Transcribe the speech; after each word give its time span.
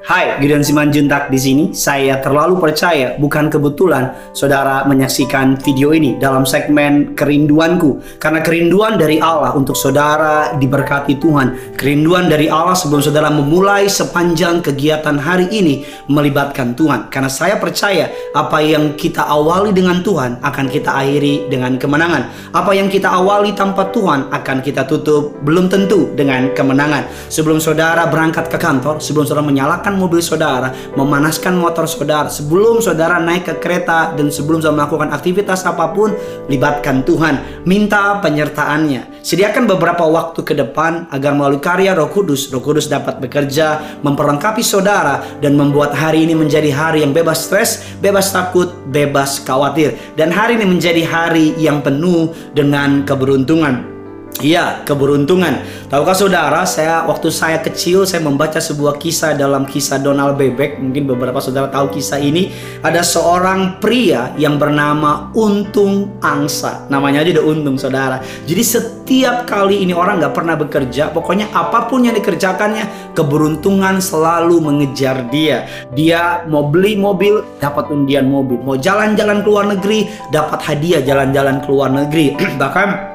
Hai, 0.00 0.40
Gideon 0.40 0.64
Simanjuntak 0.64 1.28
di 1.28 1.36
sini. 1.36 1.64
Saya 1.76 2.24
terlalu 2.24 2.56
percaya, 2.56 3.20
bukan 3.20 3.52
kebetulan 3.52 4.32
saudara 4.32 4.80
menyaksikan 4.88 5.60
video 5.60 5.92
ini 5.92 6.16
dalam 6.16 6.48
segmen 6.48 7.12
kerinduanku. 7.12 8.16
Karena 8.16 8.40
kerinduan 8.40 8.96
dari 8.96 9.20
Allah 9.20 9.52
untuk 9.52 9.76
saudara 9.76 10.56
diberkati 10.56 11.20
Tuhan. 11.20 11.76
Kerinduan 11.76 12.32
dari 12.32 12.48
Allah 12.48 12.72
sebelum 12.72 13.04
saudara 13.04 13.28
memulai 13.28 13.92
sepanjang 13.92 14.64
kegiatan 14.64 15.20
hari 15.20 15.52
ini 15.52 15.84
melibatkan 16.08 16.72
Tuhan. 16.72 17.12
Karena 17.12 17.28
saya 17.28 17.60
percaya 17.60 18.08
apa 18.32 18.56
yang 18.64 18.96
kita 18.96 19.28
awali 19.28 19.76
dengan 19.76 20.00
Tuhan 20.00 20.40
akan 20.40 20.66
kita 20.72 20.96
akhiri 20.96 21.52
dengan 21.52 21.76
kemenangan. 21.76 22.56
Apa 22.56 22.72
yang 22.72 22.88
kita 22.88 23.12
awali 23.20 23.52
tanpa 23.52 23.92
Tuhan 23.92 24.32
akan 24.32 24.64
kita 24.64 24.88
tutup 24.88 25.44
belum 25.44 25.68
tentu 25.68 26.08
dengan 26.16 26.56
kemenangan. 26.56 27.04
Sebelum 27.28 27.60
saudara 27.60 28.08
berangkat 28.08 28.48
ke 28.48 28.56
kantor, 28.56 28.96
sebelum 28.96 29.28
saudara 29.28 29.44
menyalakan 29.44 29.89
menyalakan 29.90 29.98
mobil 29.98 30.22
saudara, 30.22 30.68
memanaskan 30.94 31.58
motor 31.58 31.84
saudara, 31.90 32.30
sebelum 32.30 32.78
saudara 32.78 33.18
naik 33.18 33.50
ke 33.50 33.54
kereta 33.58 34.14
dan 34.14 34.30
sebelum 34.30 34.62
saudara 34.62 34.86
melakukan 34.86 35.10
aktivitas 35.10 35.66
apa 35.66 35.90
pun, 35.90 36.14
libatkan 36.46 37.02
Tuhan, 37.02 37.66
minta 37.66 38.22
penyertaannya. 38.22 39.20
Sediakan 39.20 39.68
beberapa 39.68 40.06
waktu 40.06 40.40
ke 40.46 40.54
depan 40.54 41.10
agar 41.10 41.34
melalui 41.34 41.60
karya 41.60 41.92
Roh 41.92 42.08
Kudus, 42.08 42.48
Roh 42.54 42.62
Kudus 42.62 42.86
dapat 42.88 43.18
bekerja, 43.18 44.00
memperlengkapi 44.06 44.62
saudara 44.62 45.20
dan 45.42 45.58
membuat 45.58 45.92
hari 45.92 46.24
ini 46.24 46.32
menjadi 46.38 46.70
hari 46.72 47.02
yang 47.04 47.12
bebas 47.12 47.50
stres, 47.50 47.84
bebas 48.00 48.32
takut, 48.32 48.72
bebas 48.88 49.42
khawatir 49.42 49.98
dan 50.16 50.32
hari 50.32 50.56
ini 50.56 50.64
menjadi 50.64 51.04
hari 51.04 51.52
yang 51.60 51.84
penuh 51.84 52.32
dengan 52.56 53.04
keberuntungan. 53.04 53.99
Iya, 54.38 54.86
keberuntungan. 54.86 55.66
Tahukah 55.90 56.14
saudara, 56.14 56.62
saya 56.62 57.02
waktu 57.02 57.34
saya 57.34 57.58
kecil 57.58 58.06
saya 58.06 58.22
membaca 58.22 58.62
sebuah 58.62 58.94
kisah 58.96 59.34
dalam 59.34 59.66
kisah 59.66 59.98
Donald 59.98 60.38
Bebek. 60.38 60.78
Mungkin 60.78 61.10
beberapa 61.10 61.42
saudara 61.42 61.66
tahu 61.66 61.98
kisah 61.98 62.22
ini. 62.22 62.54
Ada 62.78 63.02
seorang 63.02 63.82
pria 63.82 64.30
yang 64.38 64.56
bernama 64.56 65.34
Untung 65.34 66.22
Angsa. 66.22 66.86
Namanya 66.86 67.26
aja 67.26 67.42
udah 67.42 67.46
Untung, 67.50 67.76
saudara. 67.76 68.22
Jadi 68.46 68.62
setiap 68.62 69.50
kali 69.50 69.82
ini 69.82 69.90
orang 69.90 70.22
nggak 70.22 70.32
pernah 70.32 70.54
bekerja, 70.54 71.10
pokoknya 71.10 71.50
apa 71.50 71.90
pun 71.90 72.06
yang 72.06 72.14
dikerjakannya, 72.14 73.12
keberuntungan 73.18 73.98
selalu 73.98 74.62
mengejar 74.62 75.26
dia. 75.28 75.66
Dia 75.92 76.46
mau 76.46 76.70
beli 76.70 76.94
mobil, 76.94 77.42
dapat 77.58 77.90
undian 77.90 78.30
mobil. 78.30 78.62
Mau 78.62 78.78
jalan-jalan 78.78 79.42
ke 79.42 79.48
luar 79.50 79.66
negeri, 79.74 80.06
dapat 80.30 80.62
hadiah 80.64 81.02
jalan-jalan 81.02 81.58
ke 81.60 81.68
luar 81.68 81.90
negeri. 81.92 82.38
Bahkan 82.62 83.09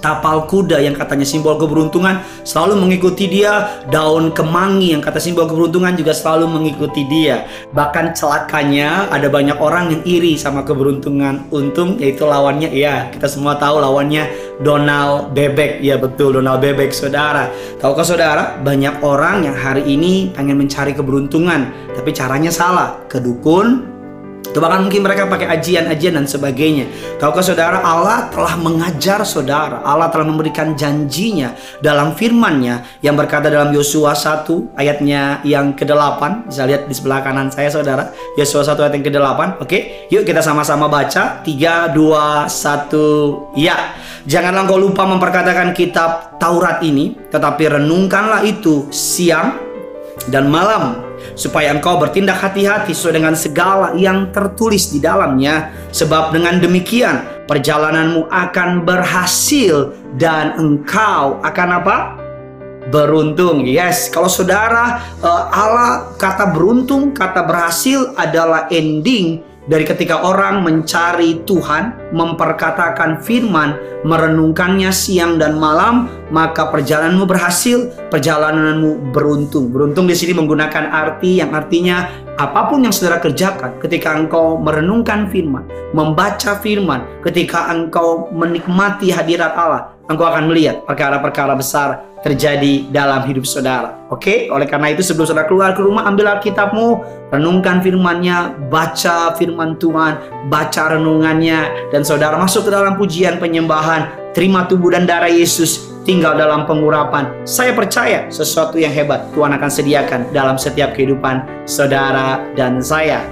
tapal 0.00 0.48
kuda 0.48 0.80
yang 0.80 0.96
katanya 0.96 1.24
simbol 1.28 1.56
keberuntungan 1.60 2.24
selalu 2.42 2.80
mengikuti 2.80 3.28
dia, 3.28 3.84
daun 3.92 4.32
kemangi 4.32 4.96
yang 4.96 5.04
kata 5.04 5.20
simbol 5.20 5.46
keberuntungan 5.46 5.94
juga 5.94 6.16
selalu 6.16 6.48
mengikuti 6.48 7.06
dia. 7.06 7.46
Bahkan 7.70 8.16
celakanya 8.16 9.06
ada 9.12 9.28
banyak 9.28 9.60
orang 9.60 9.92
yang 9.92 10.02
iri 10.08 10.34
sama 10.40 10.64
keberuntungan 10.64 11.48
untung 11.52 12.00
yaitu 12.00 12.24
lawannya 12.24 12.72
ya 12.72 13.12
kita 13.12 13.28
semua 13.28 13.60
tahu 13.60 13.78
lawannya 13.78 14.26
Donald 14.64 15.36
Bebek. 15.36 15.84
Ya 15.84 16.00
betul 16.00 16.40
Donald 16.40 16.64
Bebek 16.64 16.90
saudara. 16.90 17.52
Tahukah 17.78 18.04
saudara 18.04 18.44
banyak 18.60 19.04
orang 19.04 19.44
yang 19.44 19.56
hari 19.56 19.84
ini 19.86 20.32
pengen 20.32 20.56
mencari 20.56 20.96
keberuntungan 20.96 21.92
tapi 21.92 22.10
caranya 22.16 22.48
salah. 22.48 22.96
Kedukun, 23.06 23.99
atau 24.50 24.58
bahkan 24.58 24.82
mungkin 24.82 25.06
mereka 25.06 25.30
pakai 25.30 25.46
ajian-ajian 25.46 26.18
dan 26.18 26.26
sebagainya. 26.26 26.90
Tahukah 27.22 27.38
saudara 27.38 27.78
Allah 27.86 28.26
telah 28.34 28.58
mengajar 28.58 29.22
saudara. 29.22 29.78
Allah 29.86 30.10
telah 30.10 30.26
memberikan 30.26 30.74
janjinya 30.74 31.54
dalam 31.78 32.18
firmannya 32.18 32.98
yang 32.98 33.14
berkata 33.14 33.46
dalam 33.46 33.70
Yosua 33.70 34.18
1 34.18 34.74
ayatnya 34.74 35.38
yang 35.46 35.78
ke-8. 35.78 36.50
Bisa 36.50 36.66
lihat 36.66 36.90
di 36.90 36.94
sebelah 36.98 37.22
kanan 37.22 37.54
saya 37.54 37.70
saudara. 37.70 38.10
Yosua 38.34 38.66
1 38.66 38.74
ayat 38.74 38.94
yang 38.98 39.06
ke-8. 39.06 39.40
Oke, 39.62 40.10
yuk 40.10 40.26
kita 40.26 40.42
sama-sama 40.42 40.90
baca. 40.90 41.46
3, 41.46 41.94
2, 41.94 42.50
1, 42.50 43.54
ya. 43.54 43.94
Janganlah 44.26 44.66
engkau 44.66 44.82
lupa 44.82 45.06
memperkatakan 45.06 45.70
kitab 45.78 46.42
Taurat 46.42 46.82
ini. 46.82 47.14
Tetapi 47.30 47.78
renungkanlah 47.78 48.42
itu 48.42 48.90
siang 48.90 49.54
dan 50.26 50.50
malam 50.50 51.09
supaya 51.34 51.74
engkau 51.74 51.98
bertindak 51.98 52.38
hati-hati 52.40 52.94
sesuai 52.94 53.20
dengan 53.20 53.34
segala 53.34 53.92
yang 53.98 54.30
tertulis 54.30 54.90
di 54.90 54.98
dalamnya 55.02 55.70
sebab 55.90 56.34
dengan 56.34 56.58
demikian 56.62 57.46
perjalananmu 57.50 58.30
akan 58.30 58.86
berhasil 58.86 59.94
dan 60.16 60.54
engkau 60.58 61.42
akan 61.42 61.68
apa? 61.82 61.98
beruntung. 62.90 63.62
Yes, 63.62 64.10
kalau 64.10 64.26
saudara 64.26 64.98
uh, 65.22 65.44
Allah 65.52 66.16
kata 66.18 66.50
beruntung, 66.50 67.14
kata 67.14 67.46
berhasil 67.46 68.16
adalah 68.18 68.66
ending 68.72 69.44
dari 69.70 69.86
ketika 69.86 70.26
orang 70.26 70.66
mencari 70.66 71.46
Tuhan, 71.46 72.10
memperkatakan 72.10 73.22
firman, 73.22 74.02
merenungkannya 74.02 74.90
siang 74.90 75.38
dan 75.38 75.62
malam, 75.62 76.10
maka 76.34 76.66
perjalananmu 76.74 77.22
berhasil, 77.22 77.86
perjalananmu 78.10 79.14
beruntung. 79.14 79.70
Beruntung 79.70 80.10
di 80.10 80.18
sini 80.18 80.34
menggunakan 80.34 80.90
arti 80.90 81.38
yang 81.38 81.54
artinya 81.54 82.10
apa 82.34 82.66
pun 82.66 82.82
yang 82.82 82.90
saudara 82.90 83.22
kerjakan 83.22 83.78
ketika 83.78 84.10
engkau 84.18 84.58
merenungkan 84.58 85.30
firman, 85.30 85.62
membaca 85.94 86.58
firman, 86.58 87.06
ketika 87.22 87.70
engkau 87.70 88.26
menikmati 88.34 89.14
hadirat 89.14 89.54
Allah, 89.54 89.94
engkau 90.10 90.26
akan 90.26 90.50
melihat 90.50 90.82
perkara-perkara 90.82 91.54
besar 91.54 92.09
terjadi 92.20 92.88
dalam 92.92 93.24
hidup 93.24 93.48
saudara. 93.48 93.96
Oke, 94.12 94.52
oleh 94.52 94.68
karena 94.68 94.92
itu 94.92 95.00
sebelum 95.00 95.24
saudara 95.24 95.48
keluar 95.48 95.72
ke 95.72 95.80
rumah, 95.80 96.04
ambil 96.04 96.36
Alkitabmu, 96.36 96.88
renungkan 97.32 97.80
firmannya, 97.80 98.68
baca 98.68 99.32
firman 99.40 99.80
Tuhan, 99.80 100.20
baca 100.52 100.82
renungannya, 100.96 101.90
dan 101.94 102.04
saudara 102.04 102.36
masuk 102.36 102.68
ke 102.68 102.70
dalam 102.70 103.00
pujian 103.00 103.40
penyembahan, 103.40 104.32
terima 104.36 104.68
tubuh 104.68 104.92
dan 104.92 105.08
darah 105.08 105.32
Yesus, 105.32 105.90
tinggal 106.04 106.36
dalam 106.36 106.68
pengurapan. 106.68 107.32
Saya 107.48 107.72
percaya 107.72 108.28
sesuatu 108.28 108.76
yang 108.76 108.92
hebat 108.92 109.32
Tuhan 109.32 109.56
akan 109.56 109.70
sediakan 109.70 110.20
dalam 110.34 110.60
setiap 110.60 110.92
kehidupan 110.92 111.64
saudara 111.64 112.44
dan 112.52 112.84
saya. 112.84 113.24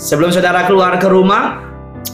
Sebelum 0.00 0.32
saudara 0.32 0.64
keluar 0.64 0.96
ke 0.96 1.12
rumah, 1.12 1.60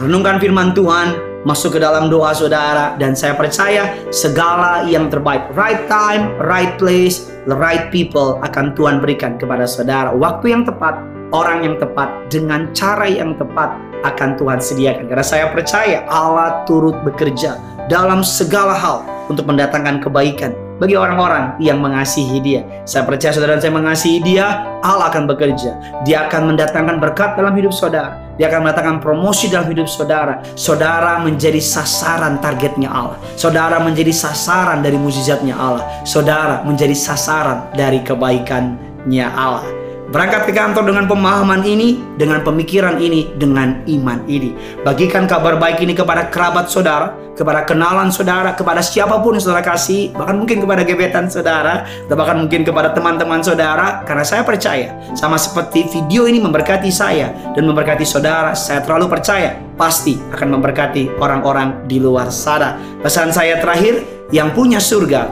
renungkan 0.00 0.40
firman 0.40 0.72
Tuhan, 0.72 1.33
masuk 1.44 1.76
ke 1.76 1.78
dalam 1.80 2.08
doa 2.08 2.32
saudara 2.32 2.96
dan 2.96 3.12
saya 3.12 3.36
percaya 3.36 3.92
segala 4.08 4.88
yang 4.88 5.12
terbaik 5.12 5.44
right 5.52 5.84
time, 5.86 6.32
right 6.40 6.74
place, 6.80 7.28
the 7.44 7.56
right 7.56 7.92
people 7.92 8.40
akan 8.40 8.72
Tuhan 8.72 9.04
berikan 9.04 9.36
kepada 9.36 9.68
saudara. 9.68 10.10
Waktu 10.10 10.56
yang 10.56 10.64
tepat, 10.64 10.96
orang 11.36 11.68
yang 11.68 11.76
tepat 11.76 12.08
dengan 12.32 12.72
cara 12.72 13.04
yang 13.04 13.36
tepat 13.36 13.76
akan 14.04 14.36
Tuhan 14.40 14.60
sediakan. 14.60 15.04
Karena 15.08 15.24
saya 15.24 15.46
percaya 15.52 16.04
Allah 16.08 16.64
turut 16.64 16.96
bekerja 17.04 17.60
dalam 17.92 18.24
segala 18.24 18.72
hal 18.72 19.04
untuk 19.28 19.44
mendatangkan 19.48 20.00
kebaikan 20.00 20.52
bagi 20.78 20.98
orang-orang 20.98 21.54
yang 21.62 21.78
mengasihi 21.78 22.38
dia. 22.42 22.62
Saya 22.82 23.06
percaya 23.06 23.30
saudara 23.30 23.58
saya 23.62 23.74
mengasihi 23.74 24.18
dia, 24.22 24.66
Allah 24.82 25.10
akan 25.10 25.30
bekerja. 25.30 26.02
Dia 26.02 26.26
akan 26.26 26.54
mendatangkan 26.54 26.98
berkat 26.98 27.38
dalam 27.38 27.54
hidup 27.54 27.70
saudara. 27.70 28.18
Dia 28.34 28.50
akan 28.50 28.66
mendatangkan 28.66 28.98
promosi 28.98 29.46
dalam 29.46 29.70
hidup 29.70 29.86
saudara. 29.86 30.42
Saudara 30.58 31.22
menjadi 31.22 31.62
sasaran 31.62 32.42
targetnya 32.42 32.90
Allah. 32.90 33.18
Saudara 33.38 33.78
menjadi 33.78 34.10
sasaran 34.10 34.82
dari 34.82 34.98
mukjizatnya 34.98 35.54
Allah. 35.54 35.86
Saudara 36.02 36.66
menjadi 36.66 36.98
sasaran 36.98 37.70
dari 37.78 38.02
kebaikannya 38.02 39.26
Allah. 39.30 39.83
Berangkat 40.14 40.46
ke 40.46 40.54
kantor 40.54 40.94
dengan 40.94 41.10
pemahaman 41.10 41.66
ini, 41.66 41.98
dengan 42.14 42.38
pemikiran 42.46 43.02
ini, 43.02 43.34
dengan 43.34 43.82
iman 43.82 44.22
ini. 44.30 44.54
Bagikan 44.86 45.26
kabar 45.26 45.58
baik 45.58 45.82
ini 45.82 45.90
kepada 45.90 46.30
kerabat 46.30 46.70
saudara, 46.70 47.18
kepada 47.34 47.66
kenalan 47.66 48.14
saudara, 48.14 48.54
kepada 48.54 48.78
siapa 48.78 49.18
pun 49.18 49.34
yang 49.34 49.42
saudara 49.42 49.66
kasih, 49.66 50.14
bahkan 50.14 50.38
mungkin 50.38 50.62
kepada 50.62 50.86
gebetan 50.86 51.26
saudara, 51.26 51.82
atau 52.06 52.14
bahkan 52.14 52.38
mungkin 52.38 52.62
kepada 52.62 52.94
teman-teman 52.94 53.42
saudara, 53.42 54.06
karena 54.06 54.22
saya 54.22 54.46
percaya, 54.46 54.94
sama 55.18 55.34
seperti 55.34 55.90
video 55.90 56.30
ini 56.30 56.38
memberkati 56.38 56.94
saya 56.94 57.34
dan 57.50 57.66
memberkati 57.66 58.06
saudara, 58.06 58.54
saya 58.54 58.86
terlalu 58.86 59.10
percaya, 59.10 59.58
pasti 59.74 60.14
akan 60.30 60.62
memberkati 60.62 61.18
orang-orang 61.18 61.90
di 61.90 61.98
luar 61.98 62.30
sana. 62.30 62.78
Pesan 63.02 63.34
saya 63.34 63.58
terakhir, 63.58 64.06
yang 64.30 64.54
punya 64.54 64.78
surga, 64.78 65.26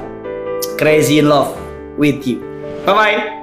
crazy 0.74 1.22
in 1.22 1.30
love 1.30 1.54
with 1.94 2.26
you. 2.26 2.42
Bye-bye. 2.82 3.41